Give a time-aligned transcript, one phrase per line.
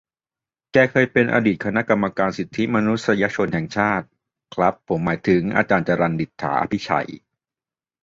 [0.71, 4.05] แกเคยเป็นอดีตคณะกรรมการสิทธิมนุษยชนแห่งชาติ
[4.53, 7.09] ครับผมหมายถึง อจรัล ดิษฐาอภิชัย